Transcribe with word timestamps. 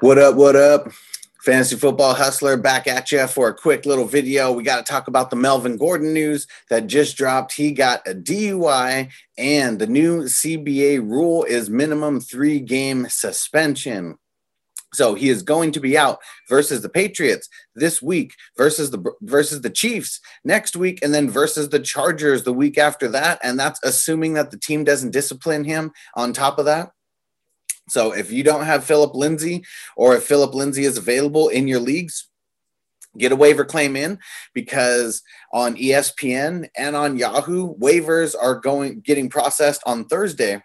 What 0.00 0.16
up? 0.16 0.34
What 0.34 0.56
up? 0.56 0.90
Fantasy 1.42 1.76
Football 1.76 2.14
Hustler 2.14 2.56
back 2.56 2.86
at 2.86 3.12
you 3.12 3.26
for 3.26 3.48
a 3.48 3.54
quick 3.54 3.84
little 3.84 4.06
video. 4.06 4.50
We 4.50 4.62
got 4.62 4.78
to 4.78 4.90
talk 4.90 5.08
about 5.08 5.28
the 5.28 5.36
Melvin 5.36 5.76
Gordon 5.76 6.14
news 6.14 6.46
that 6.70 6.86
just 6.86 7.18
dropped. 7.18 7.52
He 7.52 7.72
got 7.72 8.08
a 8.08 8.14
DUI, 8.14 9.10
and 9.36 9.78
the 9.78 9.86
new 9.86 10.22
CBA 10.22 11.06
rule 11.06 11.44
is 11.44 11.68
minimum 11.68 12.18
three 12.18 12.60
game 12.60 13.08
suspension. 13.10 14.16
So 14.94 15.14
he 15.14 15.28
is 15.28 15.42
going 15.42 15.70
to 15.72 15.80
be 15.80 15.98
out 15.98 16.20
versus 16.48 16.80
the 16.80 16.88
Patriots 16.88 17.50
this 17.74 18.00
week, 18.00 18.32
versus 18.56 18.90
the 18.90 19.04
versus 19.20 19.60
the 19.60 19.68
Chiefs 19.68 20.18
next 20.44 20.76
week, 20.76 21.00
and 21.02 21.12
then 21.12 21.28
versus 21.28 21.68
the 21.68 21.78
Chargers 21.78 22.44
the 22.44 22.54
week 22.54 22.78
after 22.78 23.06
that. 23.08 23.38
And 23.42 23.60
that's 23.60 23.80
assuming 23.84 24.32
that 24.32 24.50
the 24.50 24.58
team 24.58 24.82
doesn't 24.82 25.10
discipline 25.10 25.64
him 25.64 25.92
on 26.16 26.32
top 26.32 26.58
of 26.58 26.64
that. 26.64 26.92
So 27.90 28.12
if 28.12 28.30
you 28.30 28.42
don't 28.42 28.64
have 28.64 28.84
Phillip 28.84 29.14
Lindsay 29.14 29.64
or 29.96 30.16
if 30.16 30.24
Phillip 30.24 30.54
Lindsay 30.54 30.84
is 30.84 30.96
available 30.96 31.48
in 31.48 31.68
your 31.68 31.80
leagues, 31.80 32.28
get 33.18 33.32
a 33.32 33.36
waiver 33.36 33.64
claim 33.64 33.96
in 33.96 34.18
because 34.54 35.22
on 35.52 35.76
ESPN 35.76 36.68
and 36.76 36.94
on 36.94 37.18
Yahoo, 37.18 37.74
waivers 37.76 38.34
are 38.40 38.54
going 38.54 39.00
getting 39.00 39.28
processed 39.28 39.82
on 39.84 40.06
Thursday 40.06 40.62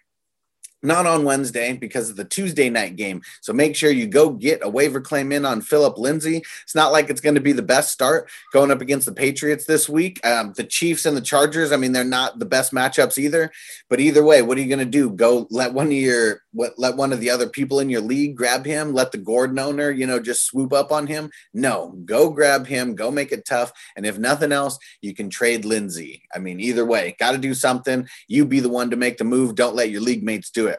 not 0.85 1.05
on 1.05 1.23
Wednesday 1.23 1.73
because 1.73 2.09
of 2.09 2.15
the 2.15 2.25
Tuesday 2.25 2.69
night 2.69 2.95
game. 2.95 3.21
So 3.41 3.53
make 3.53 3.75
sure 3.75 3.91
you 3.91 4.07
go 4.07 4.29
get 4.29 4.59
a 4.63 4.69
waiver 4.69 5.01
claim 5.01 5.31
in 5.31 5.45
on 5.45 5.61
Phillip 5.61 5.97
Lindsay. 5.97 6.43
It's 6.63 6.75
not 6.75 6.91
like 6.91 7.09
it's 7.09 7.21
going 7.21 7.35
to 7.35 7.41
be 7.41 7.51
the 7.51 7.61
best 7.61 7.91
start 7.91 8.29
going 8.53 8.71
up 8.71 8.81
against 8.81 9.05
the 9.05 9.13
Patriots 9.13 9.65
this 9.65 9.89
week. 9.89 10.25
Um, 10.25 10.53
the 10.55 10.63
Chiefs 10.63 11.05
and 11.05 11.15
the 11.15 11.21
Chargers, 11.21 11.71
I 11.71 11.77
mean, 11.77 11.91
they're 11.91 12.03
not 12.03 12.39
the 12.39 12.45
best 12.45 12.73
matchups 12.73 13.17
either. 13.17 13.51
But 13.89 13.99
either 13.99 14.23
way, 14.23 14.41
what 14.41 14.57
are 14.57 14.61
you 14.61 14.67
going 14.67 14.79
to 14.79 14.85
do? 14.85 15.09
Go 15.09 15.47
let 15.49 15.73
one 15.73 15.87
of 15.87 15.93
your 15.93 16.41
let 16.53 16.95
one 16.95 17.11
of 17.11 17.19
the 17.19 17.29
other 17.29 17.49
people 17.49 17.79
in 17.79 17.89
your 17.89 18.01
league 18.01 18.35
grab 18.35 18.65
him, 18.65 18.93
let 18.93 19.11
the 19.11 19.17
Gordon 19.17 19.59
owner, 19.59 19.91
you 19.91 20.07
know, 20.07 20.19
just 20.19 20.45
swoop 20.45 20.71
up 20.71 20.91
on 20.91 21.05
him. 21.05 21.29
No, 21.53 21.93
go 22.05 22.29
grab 22.29 22.65
him, 22.65 22.95
go 22.95 23.11
make 23.11 23.31
it 23.31 23.45
tough. 23.45 23.73
And 23.95 24.05
if 24.05 24.17
nothing 24.17 24.51
else, 24.51 24.79
you 25.01 25.13
can 25.13 25.29
trade 25.29 25.65
Lindsay. 25.65 26.23
I 26.33 26.39
mean, 26.39 26.59
either 26.59 26.85
way, 26.85 27.15
got 27.19 27.33
to 27.33 27.37
do 27.37 27.53
something. 27.53 28.07
You 28.27 28.45
be 28.45 28.59
the 28.59 28.69
one 28.69 28.89
to 28.89 28.95
make 28.95 29.17
the 29.17 29.23
move. 29.23 29.55
Don't 29.55 29.75
let 29.75 29.89
your 29.89 30.01
league 30.01 30.23
mates 30.23 30.49
do 30.49 30.67
it. 30.67 30.74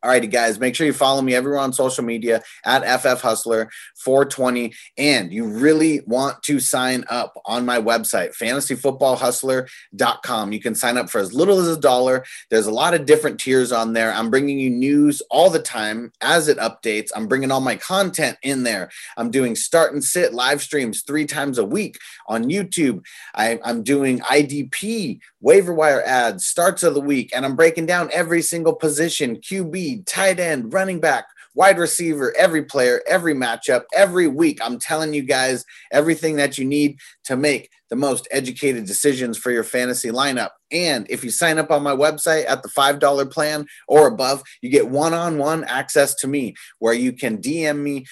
All 0.00 0.10
righty, 0.10 0.28
guys, 0.28 0.60
make 0.60 0.76
sure 0.76 0.86
you 0.86 0.92
follow 0.92 1.22
me 1.22 1.34
everywhere 1.34 1.58
on 1.58 1.72
social 1.72 2.04
media 2.04 2.40
at 2.64 3.00
FF 3.00 3.20
Hustler 3.20 3.68
420. 3.96 4.72
And 4.96 5.32
you 5.32 5.44
really 5.44 6.02
want 6.06 6.40
to 6.44 6.60
sign 6.60 7.02
up 7.10 7.34
on 7.46 7.66
my 7.66 7.80
website, 7.80 8.36
fantasyfootballhustler.com. 8.36 10.52
You 10.52 10.60
can 10.60 10.76
sign 10.76 10.98
up 10.98 11.10
for 11.10 11.18
as 11.18 11.34
little 11.34 11.58
as 11.58 11.66
a 11.66 11.80
dollar. 11.80 12.24
There's 12.48 12.66
a 12.66 12.70
lot 12.70 12.94
of 12.94 13.06
different 13.06 13.40
tiers 13.40 13.72
on 13.72 13.92
there. 13.92 14.12
I'm 14.12 14.30
bringing 14.30 14.60
you 14.60 14.70
news 14.70 15.20
all 15.32 15.50
the 15.50 15.58
time 15.58 16.12
as 16.20 16.46
it 16.46 16.58
updates. 16.58 17.08
I'm 17.16 17.26
bringing 17.26 17.50
all 17.50 17.60
my 17.60 17.74
content 17.74 18.38
in 18.42 18.62
there. 18.62 18.90
I'm 19.16 19.32
doing 19.32 19.56
start 19.56 19.94
and 19.94 20.04
sit 20.04 20.32
live 20.32 20.62
streams 20.62 21.02
three 21.02 21.26
times 21.26 21.58
a 21.58 21.64
week 21.64 21.98
on 22.28 22.44
YouTube. 22.44 23.04
I, 23.34 23.58
I'm 23.64 23.82
doing 23.82 24.20
IDP 24.20 25.18
waiver 25.40 25.72
wire 25.72 26.02
ads, 26.02 26.46
starts 26.46 26.82
of 26.82 26.94
the 26.94 27.00
week, 27.00 27.30
and 27.34 27.44
I'm 27.44 27.56
breaking 27.56 27.86
down 27.86 28.10
every 28.12 28.42
single 28.42 28.74
position 28.74 29.36
QB, 29.36 29.87
tight 30.04 30.40
end, 30.40 30.72
running 30.72 31.00
back, 31.00 31.26
wide 31.54 31.78
receiver, 31.78 32.32
every 32.38 32.62
player, 32.62 33.02
every 33.06 33.34
matchup, 33.34 33.82
every 33.92 34.28
week. 34.28 34.60
I'm 34.62 34.78
telling 34.78 35.12
you 35.12 35.22
guys 35.22 35.64
everything 35.92 36.36
that 36.36 36.56
you 36.56 36.64
need 36.64 36.98
to 37.24 37.36
make 37.36 37.70
the 37.90 37.96
most 37.96 38.28
educated 38.30 38.86
decisions 38.86 39.36
for 39.38 39.50
your 39.50 39.64
fantasy 39.64 40.10
lineup. 40.10 40.50
And 40.70 41.06
if 41.10 41.24
you 41.24 41.30
sign 41.30 41.58
up 41.58 41.70
on 41.70 41.82
my 41.82 41.96
website 41.96 42.44
at 42.48 42.62
the 42.62 42.68
$5 42.68 43.30
plan 43.32 43.66
or 43.88 44.06
above, 44.06 44.42
you 44.60 44.70
get 44.70 44.88
one 44.88 45.14
on 45.14 45.38
one 45.38 45.64
access 45.64 46.14
to 46.16 46.28
me 46.28 46.54
where 46.78 46.94
you 46.94 47.12
can 47.12 47.38
DM 47.38 47.78
me 47.78 48.04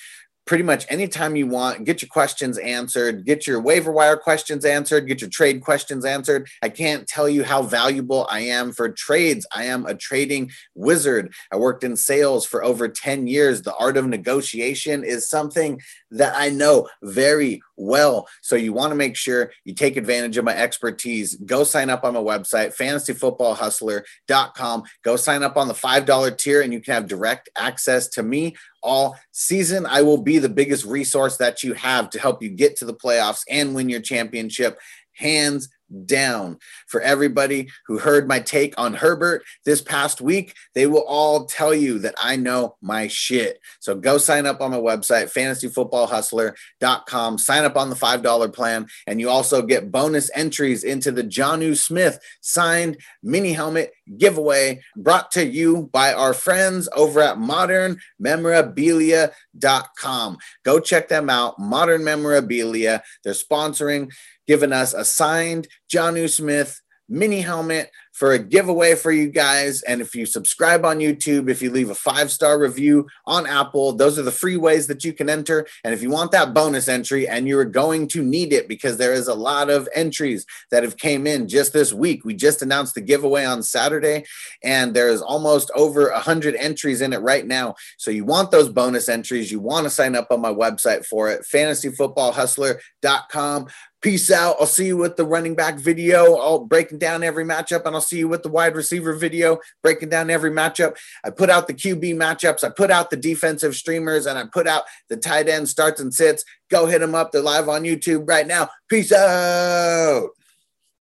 pretty 0.47 0.63
much 0.63 0.87
anytime 0.89 1.37
you 1.37 1.47
want, 1.47 1.85
get 1.85 2.01
your 2.01 2.09
questions 2.09 2.57
answered, 2.59 3.25
get 3.27 3.47
your 3.47 3.61
waiver 3.61 3.91
wire 3.91 4.17
questions 4.17 4.65
answered, 4.65 5.09
get 5.09 5.21
your 5.21 5.31
trade 5.31 5.61
questions 5.61 6.05
answered. 6.05 6.49
I 6.63 6.69
can't 6.69 7.07
tell 7.07 7.29
you 7.29 7.43
how 7.43 7.63
valuable 7.63 8.27
I 8.31 8.41
am 8.41 8.73
for 8.73 8.89
trades. 8.89 9.47
I 9.55 9.65
am 9.65 9.85
a 9.87 9.95
trading 9.95 10.53
wizard. 10.75 11.35
I 11.53 11.57
worked 11.57 11.83
in 11.83 11.97
sales 11.97 12.47
for 12.47 12.65
over 12.65 12.89
10 12.89 13.27
years. 13.27 13.63
The 13.63 13.75
art 13.75 13.97
of 13.97 14.07
negotiation 14.07 15.05
is 15.05 15.29
something 15.29 15.81
that 16.13 16.35
I 16.37 16.51
know 16.51 16.89
very 17.03 17.61
well. 17.77 18.29
So 18.43 18.57
you 18.57 18.73
want 18.73 18.91
to 18.91 18.97
make 18.97 19.17
sure 19.17 19.53
you 19.65 19.75
take 19.75 19.97
advantage 19.97 20.37
of 20.37 20.45
my 20.45 20.57
expertise. 20.57 21.37
Go 21.37 21.65
sign 21.65 21.91
up 21.91 22.05
on 22.05 22.15
my 22.15 22.21
website, 22.21 22.77
fantasyfootballhustler.com. 22.77 24.83
Go 25.03 25.17
sign 25.17 25.43
up 25.43 25.57
on 25.57 25.69
the 25.69 25.75
$5 25.75 26.39
tier 26.39 26.63
and 26.63 26.73
you 26.73 26.81
can 26.81 26.95
have 26.95 27.07
direct 27.07 27.49
access 27.57 28.09
to 28.09 28.23
me 28.23 28.57
all 28.83 29.19
season. 29.33 29.87
I 29.87 30.03
will 30.03 30.23
be 30.23 30.39
the 30.39 30.49
biggest 30.49 30.85
resource 30.85 31.37
that 31.39 31.63
you 31.63 31.75
have 31.75 32.11
to 32.11 32.21
help 32.21 32.43
you 32.43 32.49
get 32.49 32.77
to 32.77 32.85
the 32.85 32.95
playoffs 32.95 33.43
and 33.51 33.75
win 33.75 33.89
your 33.89 34.01
championship. 34.01 34.79
Hands 35.15 35.69
down. 36.05 36.59
For 36.87 37.01
everybody 37.01 37.71
who 37.87 37.99
heard 37.99 38.29
my 38.29 38.41
take 38.41 38.75
on 38.79 38.93
Herbert 38.95 39.43
this 39.65 39.83
past 39.83 40.21
week, 40.21 40.55
they 40.75 40.87
will 40.87 41.05
all 41.07 41.47
tell 41.47 41.75
you 41.75 41.99
that 42.01 42.15
I 42.21 42.37
know 42.37 42.77
my 42.81 43.09
shit. 43.09 43.61
So 43.81 43.95
go 43.95 44.19
sign 44.19 44.45
up 44.47 44.61
on 44.61 44.71
my 44.71 44.79
website, 44.79 45.33
fantasyfootballhustler.com. 45.33 47.39
Sign 47.39 47.65
up 47.65 47.77
on 47.77 47.91
the 47.91 47.97
$5 47.97 48.53
plan, 48.53 48.87
and 49.07 49.21
you 49.21 49.31
also 49.31 49.63
get 49.63 49.93
bonus 49.93 50.31
entries 50.35 50.83
into 50.85 51.13
the 51.13 51.25
Jonnu 51.25 51.77
Smith 51.77 52.19
signed 52.41 52.99
mini 53.23 53.53
helmet 53.53 53.93
giveaway 54.19 54.81
brought 54.97 55.31
to 55.33 55.45
you 55.45 55.91
by 55.93 56.13
our 56.13 56.33
friends 56.33 56.89
over 56.95 57.21
at 57.21 57.39
modernmemorabilia.com. 57.39 60.39
Go 60.65 60.81
check 60.81 61.09
them 61.09 61.29
out, 61.29 61.59
Modern 61.59 62.05
Memorabilia. 62.05 63.03
They're 63.25 63.33
sponsoring 63.33 64.13
giving 64.47 64.73
us 64.73 64.95
a 64.95 65.05
signed 65.05 65.69
Jonnu 65.91 66.29
Smith 66.29 66.81
mini 67.09 67.41
helmet 67.41 67.91
for 68.13 68.33
a 68.33 68.39
giveaway 68.39 68.95
for 68.95 69.11
you 69.13 69.29
guys. 69.29 69.83
And 69.83 70.01
if 70.01 70.15
you 70.15 70.25
subscribe 70.25 70.87
on 70.87 71.01
YouTube, 71.01 71.51
if 71.51 71.61
you 71.61 71.71
leave 71.71 71.91
a 71.91 71.95
five 71.95 72.31
star 72.31 72.59
review 72.59 73.07
on 73.27 73.47
Apple, 73.47 73.93
those 73.93 74.19
are 74.19 74.23
the 74.23 74.33
free 74.33 74.57
ways 74.57 74.87
that 74.87 75.05
you 75.05 75.13
can 75.13 75.29
enter. 75.29 75.67
And 75.85 75.93
if 75.93 76.03
you 76.03 76.09
want 76.09 76.33
that 76.33 76.55
bonus 76.55 76.89
entry, 76.89 77.29
and 77.29 77.47
you're 77.47 77.67
going 77.67 78.09
to 78.09 78.23
need 78.23 78.55
it 78.55 78.69
because 78.69 78.97
there 78.97 79.13
is 79.13 79.29
a 79.29 79.35
lot 79.35 79.69
of 79.69 79.87
entries 79.95 80.47
that 80.71 80.83
have 80.83 80.97
came 80.97 81.27
in 81.27 81.47
just 81.47 81.75
this 81.75 81.93
week. 81.93 82.25
We 82.25 82.33
just 82.35 82.63
announced 82.63 82.95
the 82.95 83.03
giveaway 83.03 83.45
on 83.45 83.63
Saturday, 83.63 84.25
and 84.65 84.95
there's 84.95 85.21
almost 85.21 85.71
over 85.75 86.09
a 86.09 86.19
hundred 86.19 86.57
entries 86.57 87.03
in 87.03 87.13
it 87.13 87.21
right 87.21 87.47
now. 87.47 87.75
So 87.99 88.11
you 88.11 88.25
want 88.25 88.51
those 88.51 88.71
bonus 88.71 89.11
entries. 89.11 89.53
You 89.53 89.61
want 89.61 89.85
to 89.85 89.91
sign 89.91 90.17
up 90.17 90.29
on 90.31 90.41
my 90.41 90.53
website 90.53 91.05
for 91.05 91.31
it, 91.31 91.43
fantasyfootballhustler.com. 91.43 93.67
Peace 94.03 94.31
out. 94.31 94.57
I'll 94.61 94.67
see 94.67 94.87
you 94.87 94.97
with 94.97 95.17
the 95.17 95.25
running 95.25 95.55
back 95.55 95.79
video. 95.79 96.37
I'll 96.37 96.65
breaking 96.65 96.99
down 96.99 97.25
every 97.25 97.45
matchup, 97.45 97.87
and 97.87 97.95
I'll 97.95 98.01
see 98.01 98.19
you 98.19 98.29
with 98.29 98.43
the 98.43 98.49
wide 98.49 98.77
receiver 98.77 99.15
video, 99.15 99.59
breaking 99.83 100.11
down 100.11 100.31
every 100.31 100.51
matchup. 100.51 100.97
I 101.25 101.31
put 101.31 101.51
out 101.51 101.67
the 101.67 101.75
QB 101.75 102.15
matchups, 102.15 102.63
I 102.63 102.69
put 102.69 102.91
out 102.91 103.11
the 103.11 103.17
defensive 103.17 103.75
streamers, 103.75 104.27
and 104.27 104.39
I 104.39 104.45
put 104.53 104.67
out 104.67 104.85
the 105.09 105.17
tight 105.17 105.49
end 105.49 105.69
starts 105.69 106.01
and 106.01 106.13
sits. 106.15 106.45
Go 106.71 106.87
hit 106.87 107.01
them 107.01 107.15
up. 107.15 107.33
They're 107.33 107.43
live 107.43 107.69
on 107.69 107.83
YouTube 107.83 108.29
right 108.29 108.47
now. 108.47 108.69
Peace 108.89 109.13
out. 109.13 110.31